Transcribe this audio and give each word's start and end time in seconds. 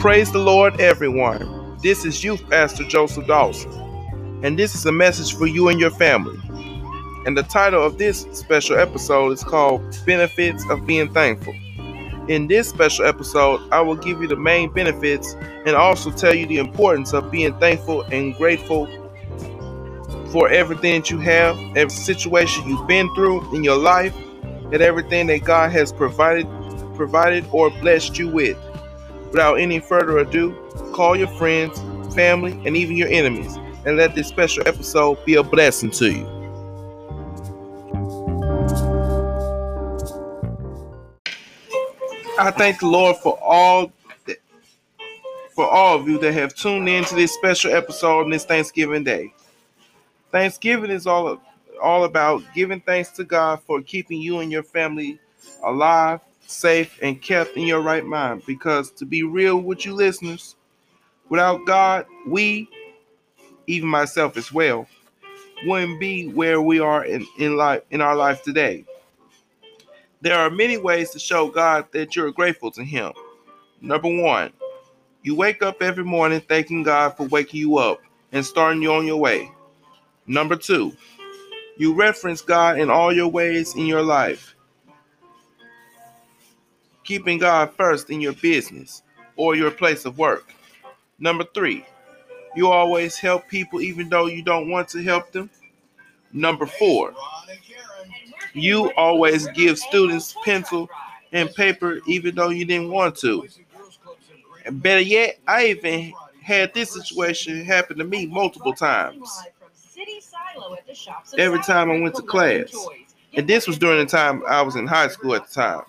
Praise 0.00 0.30
the 0.30 0.38
Lord, 0.38 0.80
everyone. 0.80 1.76
This 1.82 2.04
is 2.04 2.22
Youth 2.22 2.48
Pastor 2.48 2.84
Joseph 2.84 3.26
Dawson, 3.26 3.72
and 4.44 4.56
this 4.56 4.76
is 4.76 4.86
a 4.86 4.92
message 4.92 5.36
for 5.36 5.48
you 5.48 5.68
and 5.70 5.80
your 5.80 5.90
family. 5.90 6.38
And 7.26 7.36
the 7.36 7.42
title 7.42 7.84
of 7.84 7.98
this 7.98 8.24
special 8.30 8.78
episode 8.78 9.32
is 9.32 9.42
called 9.42 9.82
Benefits 10.06 10.64
of 10.70 10.86
Being 10.86 11.12
Thankful. 11.12 11.52
In 12.28 12.46
this 12.46 12.68
special 12.68 13.06
episode, 13.06 13.60
I 13.72 13.80
will 13.80 13.96
give 13.96 14.22
you 14.22 14.28
the 14.28 14.36
main 14.36 14.72
benefits 14.72 15.34
and 15.66 15.74
also 15.74 16.12
tell 16.12 16.32
you 16.32 16.46
the 16.46 16.58
importance 16.58 17.12
of 17.12 17.32
being 17.32 17.58
thankful 17.58 18.02
and 18.02 18.36
grateful 18.36 18.86
for 20.30 20.48
everything 20.48 21.00
that 21.00 21.10
you 21.10 21.18
have, 21.18 21.56
every 21.76 21.90
situation 21.90 22.68
you've 22.68 22.86
been 22.86 23.12
through 23.16 23.52
in 23.52 23.64
your 23.64 23.78
life, 23.78 24.14
and 24.44 24.76
everything 24.76 25.26
that 25.26 25.42
God 25.42 25.72
has 25.72 25.92
provided 25.92 26.46
provided 26.94 27.44
or 27.50 27.70
blessed 27.70 28.16
you 28.16 28.28
with. 28.28 28.56
Without 29.30 29.54
any 29.56 29.78
further 29.80 30.18
ado, 30.18 30.54
call 30.92 31.16
your 31.16 31.28
friends, 31.28 31.78
family, 32.14 32.52
and 32.64 32.76
even 32.76 32.96
your 32.96 33.08
enemies, 33.08 33.56
and 33.84 33.96
let 33.96 34.14
this 34.14 34.26
special 34.26 34.66
episode 34.66 35.24
be 35.24 35.34
a 35.34 35.42
blessing 35.42 35.90
to 35.92 36.10
you. 36.10 36.38
I 42.38 42.52
thank 42.52 42.78
the 42.78 42.86
Lord 42.86 43.16
for 43.16 43.38
all 43.42 43.92
for 45.50 45.68
all 45.68 45.98
of 45.98 46.06
you 46.06 46.18
that 46.20 46.32
have 46.34 46.54
tuned 46.54 46.88
in 46.88 47.02
to 47.04 47.16
this 47.16 47.34
special 47.34 47.74
episode 47.74 48.24
on 48.24 48.30
this 48.30 48.44
Thanksgiving 48.44 49.02
Day. 49.02 49.34
Thanksgiving 50.30 50.90
is 50.90 51.06
all 51.06 51.42
all 51.82 52.04
about 52.04 52.42
giving 52.54 52.80
thanks 52.80 53.10
to 53.12 53.24
God 53.24 53.60
for 53.62 53.82
keeping 53.82 54.20
you 54.20 54.38
and 54.38 54.52
your 54.52 54.62
family 54.62 55.18
alive, 55.64 56.20
safe, 56.48 56.98
and 57.02 57.20
kept 57.20 57.56
in 57.56 57.66
your 57.66 57.80
right 57.80 58.04
mind. 58.04 58.42
Because 58.46 58.90
to 58.92 59.04
be 59.04 59.22
real 59.22 59.58
with 59.58 59.84
you 59.84 59.94
listeners, 59.94 60.56
without 61.28 61.64
God, 61.66 62.06
we, 62.26 62.68
even 63.66 63.88
myself 63.88 64.36
as 64.36 64.52
well, 64.52 64.88
wouldn't 65.66 66.00
be 66.00 66.28
where 66.28 66.60
we 66.60 66.80
are 66.80 67.04
in, 67.04 67.26
in 67.38 67.56
life 67.56 67.82
in 67.90 68.00
our 68.00 68.16
life 68.16 68.42
today. 68.42 68.84
There 70.20 70.38
are 70.38 70.50
many 70.50 70.78
ways 70.78 71.10
to 71.10 71.18
show 71.18 71.48
God 71.48 71.86
that 71.92 72.16
you're 72.16 72.32
grateful 72.32 72.70
to 72.72 72.82
Him. 72.82 73.12
Number 73.80 74.08
one, 74.08 74.52
you 75.22 75.34
wake 75.34 75.62
up 75.62 75.82
every 75.82 76.04
morning 76.04 76.40
thanking 76.40 76.82
God 76.82 77.16
for 77.16 77.26
waking 77.26 77.60
you 77.60 77.78
up 77.78 78.00
and 78.32 78.44
starting 78.44 78.82
you 78.82 78.92
on 78.92 79.06
your 79.06 79.18
way. 79.18 79.50
Number 80.26 80.56
two, 80.56 80.92
you 81.76 81.94
reference 81.94 82.40
God 82.40 82.78
in 82.78 82.90
all 82.90 83.12
your 83.12 83.28
ways 83.28 83.74
in 83.76 83.86
your 83.86 84.02
life, 84.02 84.54
keeping 87.08 87.38
God 87.38 87.72
first 87.72 88.10
in 88.10 88.20
your 88.20 88.34
business 88.34 89.02
or 89.34 89.56
your 89.56 89.70
place 89.70 90.04
of 90.04 90.18
work. 90.18 90.52
Number 91.18 91.42
three, 91.54 91.86
you 92.54 92.68
always 92.68 93.16
help 93.16 93.48
people 93.48 93.80
even 93.80 94.10
though 94.10 94.26
you 94.26 94.42
don't 94.42 94.68
want 94.68 94.88
to 94.90 95.02
help 95.02 95.32
them. 95.32 95.48
Number 96.34 96.66
four, 96.66 97.14
you 98.52 98.92
always 98.92 99.48
give 99.48 99.78
students 99.78 100.36
pencil 100.44 100.90
and 101.32 101.50
paper 101.54 102.00
even 102.06 102.34
though 102.34 102.50
you 102.50 102.66
didn't 102.66 102.90
want 102.90 103.16
to. 103.16 103.48
And 104.66 104.82
better 104.82 105.00
yet, 105.00 105.38
I 105.48 105.68
even 105.68 106.12
had 106.42 106.74
this 106.74 106.92
situation 106.92 107.64
happen 107.64 107.96
to 107.96 108.04
me 108.04 108.26
multiple 108.26 108.74
times. 108.74 109.30
Every 111.38 111.60
time 111.60 111.90
I 111.90 112.00
went 112.00 112.16
to 112.16 112.22
class. 112.22 112.70
And 113.32 113.48
this 113.48 113.66
was 113.66 113.78
during 113.78 113.98
the 113.98 114.06
time 114.06 114.42
I 114.46 114.60
was 114.60 114.76
in 114.76 114.86
high 114.86 115.08
school 115.08 115.34
at 115.34 115.48
the 115.48 115.54
time. 115.54 115.84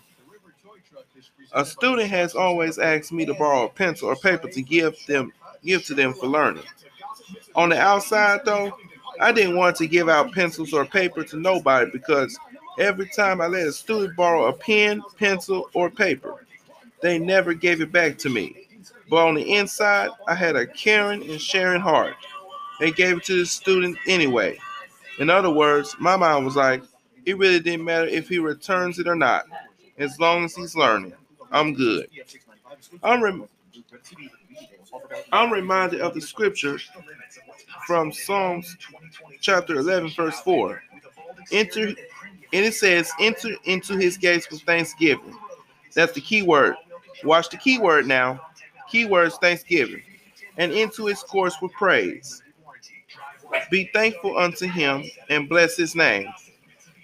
A 1.53 1.66
student 1.66 2.09
has 2.09 2.36
always 2.36 2.78
asked 2.78 3.11
me 3.11 3.25
to 3.25 3.33
borrow 3.33 3.66
a 3.66 3.69
pencil 3.69 4.09
or 4.09 4.16
paper 4.16 4.50
to 4.50 4.61
give 4.61 4.95
them 5.08 5.33
give 5.64 5.83
to 5.86 5.93
them 5.93 6.14
for 6.14 6.27
learning. 6.27 6.64
On 7.55 7.70
the 7.70 7.80
outside 7.80 8.42
though, 8.45 8.71
I 9.20 9.32
didn't 9.32 9.58
want 9.58 9.76
to 9.77 9.87
give 9.87 10.10
out 10.10 10.32
pencils 10.32 10.73
or 10.73 10.86
paper 10.86 11.23
to 11.23 11.37
nobody 11.37 11.89
because 11.92 12.37
every 12.80 13.10
time 13.10 13.42
I 13.42 13.48
let 13.48 13.67
a 13.67 13.73
student 13.73 14.15
borrow 14.15 14.45
a 14.45 14.54
pen, 14.54 15.02
pencil, 15.17 15.70
or 15.73 15.89
paper, 15.89 16.45
they 17.02 17.20
never 17.20 17.54
gave 17.54 17.81
it 17.81 17.92
back 17.92 18.17
to 18.20 18.30
me. 18.30 18.67
But 19.10 19.27
on 19.27 19.36
the 19.36 19.55
inside, 19.55 20.11
I 20.27 20.36
had 20.36 20.55
a 20.55 20.67
caring 20.67 21.30
and 21.30 21.42
sharing 21.42 21.81
heart. 21.81 22.16
They 22.80 22.92
gave 22.92 23.17
it 23.17 23.23
to 23.26 23.39
the 23.39 23.45
student 23.45 23.98
anyway. 24.08 24.58
In 25.20 25.30
other 25.30 25.49
words, 25.49 25.95
my 25.99 26.16
mind 26.16 26.45
was 26.45 26.55
like, 26.55 26.83
it 27.26 27.37
really 27.37 27.60
didn't 27.60 27.83
matter 27.83 28.08
if 28.08 28.30
he 28.30 28.39
returns 28.39 28.99
it 28.99 29.08
or 29.08 29.16
not. 29.16 29.45
As 29.98 30.17
long 30.20 30.45
as 30.45 30.55
he's 30.55 30.76
learning, 30.76 31.14
I'm 31.52 31.73
good. 31.73 32.08
I'm, 33.04 33.23
rem- 33.23 33.49
I'm 35.32 35.52
reminded 35.52 36.02
of 36.02 36.14
the 36.14 36.21
scripture 36.21 36.80
from 37.86 38.11
Psalms 38.11 38.77
chapter 39.42 39.76
11, 39.76 40.11
verse 40.11 40.39
4. 40.42 40.82
Enter, 41.52 41.87
and 41.87 41.95
it 42.65 42.73
says, 42.73 43.11
enter 43.20 43.49
into 43.65 43.98
his 43.98 44.17
gates 44.17 44.49
with 44.52 44.61
thanksgiving. 44.61 45.37
That's 45.93 46.14
the 46.14 46.21
key 46.21 46.42
word. 46.43 46.76
Watch 47.23 47.49
the 47.49 47.58
key 47.58 47.80
word 47.80 48.08
now. 48.08 48.39
Keywords 48.92 49.39
thanksgiving. 49.39 50.02
And 50.58 50.71
into 50.71 51.05
his 51.05 51.23
courts 51.23 51.55
with 51.61 51.71
praise. 51.73 52.43
Be 53.71 53.89
thankful 53.93 54.37
unto 54.37 54.67
him 54.67 55.04
and 55.30 55.49
bless 55.49 55.76
his 55.76 55.95
name. 55.95 56.27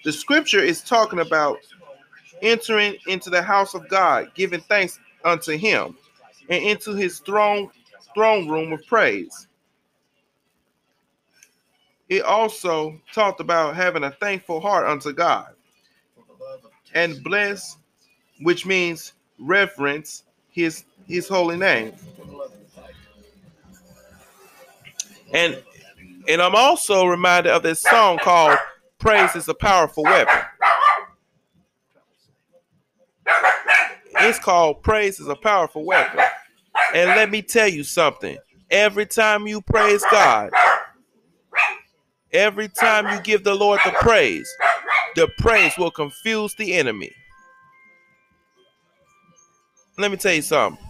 The 0.04 0.12
scripture 0.12 0.60
is 0.60 0.82
talking 0.82 1.20
about 1.20 1.58
entering 2.46 2.96
into 3.08 3.30
the 3.30 3.42
house 3.42 3.74
of 3.74 3.90
God, 3.90 4.32
giving 4.36 4.62
thanks 4.62 5.00
unto 5.26 5.58
him, 5.58 5.98
and 6.50 6.64
into 6.64 6.94
his 6.94 7.20
throne 7.20 7.70
throne 8.14 8.48
room 8.48 8.72
of 8.72 8.86
praise. 8.88 9.48
It 12.08 12.24
also 12.24 13.02
talked 13.12 13.40
about 13.40 13.76
having 13.76 14.04
a 14.04 14.12
thankful 14.12 14.62
heart 14.62 14.88
unto 14.88 15.12
God. 15.12 15.54
And 16.94 17.22
bless, 17.24 17.78
which 18.42 18.66
means 18.66 19.14
reverence 19.40 20.24
his 20.50 20.86
his 21.08 21.28
holy 21.28 21.58
name. 21.58 21.94
And 25.34 25.62
and 26.28 26.42
I'm 26.42 26.56
also 26.56 27.06
reminded 27.06 27.52
of 27.52 27.64
this 27.64 27.82
song 27.82 28.20
called 28.20 28.58
Praise 29.00 29.36
is 29.36 29.48
a 29.50 29.54
Powerful 29.54 30.04
Weapon. 30.04 30.42
It's 34.28 34.40
called 34.40 34.82
Praise 34.82 35.20
is 35.20 35.28
a 35.28 35.36
Powerful 35.36 35.86
Weapon. 35.86 36.20
And 36.96 37.10
let 37.10 37.30
me 37.30 37.44
tell 37.44 37.68
you 37.68 37.84
something. 37.84 38.36
Every 38.72 39.06
time 39.06 39.46
you 39.46 39.62
praise 39.62 40.04
God, 40.10 40.50
every 42.34 42.68
time 42.68 43.14
you 43.14 43.22
give 43.22 43.44
the 43.44 43.54
Lord 43.54 43.80
the 43.86 43.92
praise, 43.92 44.52
the 45.16 45.30
praise 45.38 45.78
will 45.78 45.92
confuse 45.92 46.56
the 46.56 46.74
enemy. 46.74 47.12
Let 50.00 50.10
me 50.10 50.18
tell 50.18 50.34
you 50.34 50.42
something. 50.42 50.84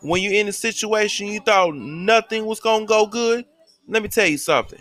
When 0.00 0.22
you're 0.22 0.32
in 0.32 0.46
a 0.46 0.52
situation 0.52 1.26
you 1.26 1.40
thought 1.40 1.74
nothing 1.74 2.46
was 2.46 2.60
going 2.60 2.82
to 2.82 2.86
go 2.86 3.06
good, 3.06 3.44
let 3.88 4.04
me 4.04 4.08
tell 4.08 4.28
you 4.28 4.38
something. 4.38 4.80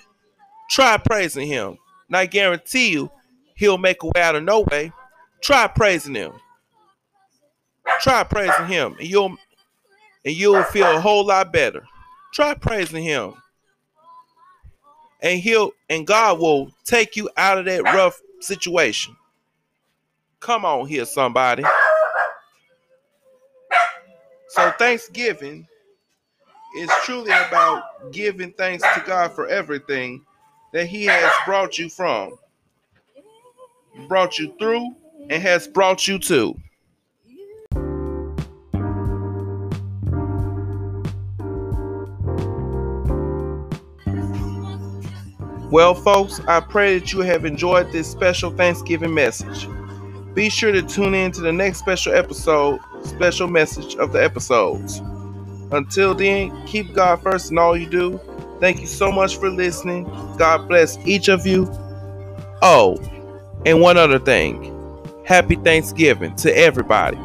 Try 0.69 0.97
praising 0.97 1.47
him. 1.47 1.79
And 2.09 2.15
I 2.15 2.27
guarantee 2.27 2.91
you, 2.91 3.09
he'll 3.55 3.79
make 3.79 4.03
a 4.03 4.05
way 4.05 4.21
out 4.21 4.35
of 4.35 4.43
no 4.43 4.65
way. 4.71 4.91
Try 5.41 5.65
praising 5.65 6.13
him. 6.13 6.33
Try 8.01 8.23
praising 8.23 8.67
him, 8.67 8.95
and 8.99 9.07
you'll 9.07 9.37
and 10.23 10.35
you'll 10.35 10.63
feel 10.63 10.95
a 10.95 10.99
whole 10.99 11.25
lot 11.25 11.51
better. 11.51 11.83
Try 12.33 12.53
praising 12.53 13.03
him. 13.03 13.33
And 15.21 15.39
he'll 15.39 15.71
and 15.89 16.05
God 16.07 16.39
will 16.39 16.71
take 16.83 17.15
you 17.15 17.29
out 17.37 17.57
of 17.57 17.65
that 17.65 17.83
rough 17.83 18.19
situation. 18.39 19.15
Come 20.39 20.65
on 20.65 20.87
here, 20.87 21.05
somebody. 21.05 21.63
So 24.49 24.71
Thanksgiving 24.71 25.67
is 26.77 26.89
truly 27.03 27.31
about 27.31 28.11
giving 28.11 28.51
thanks 28.53 28.83
to 28.83 29.03
God 29.05 29.33
for 29.33 29.47
everything 29.47 30.25
that 30.73 30.87
He 30.87 31.05
has 31.05 31.31
brought 31.45 31.77
you 31.77 31.89
from, 31.89 32.37
brought 34.07 34.39
you 34.39 34.53
through, 34.59 34.95
and 35.29 35.41
has 35.41 35.67
brought 35.67 36.07
you 36.07 36.17
to. 36.19 36.55
Well, 45.71 45.95
folks, 45.95 46.41
I 46.49 46.59
pray 46.59 46.99
that 46.99 47.13
you 47.13 47.21
have 47.21 47.45
enjoyed 47.45 47.93
this 47.93 48.05
special 48.05 48.51
Thanksgiving 48.51 49.13
message. 49.13 49.69
Be 50.33 50.49
sure 50.49 50.73
to 50.73 50.81
tune 50.81 51.13
in 51.13 51.31
to 51.31 51.39
the 51.39 51.53
next 51.53 51.79
special 51.79 52.13
episode, 52.13 52.81
special 53.03 53.47
message 53.47 53.95
of 53.95 54.11
the 54.11 54.21
episodes. 54.21 55.01
Until 55.71 56.13
then, 56.13 56.67
keep 56.67 56.93
God 56.93 57.21
first 57.23 57.51
in 57.51 57.57
all 57.57 57.77
you 57.77 57.89
do. 57.89 58.19
Thank 58.59 58.81
you 58.81 58.85
so 58.85 59.13
much 59.13 59.37
for 59.37 59.49
listening. 59.49 60.03
God 60.37 60.67
bless 60.67 60.97
each 61.07 61.29
of 61.29 61.47
you. 61.47 61.69
Oh, 62.61 62.97
and 63.65 63.79
one 63.79 63.95
other 63.95 64.19
thing. 64.19 64.77
Happy 65.25 65.55
Thanksgiving 65.55 66.35
to 66.35 66.53
everybody. 66.53 67.17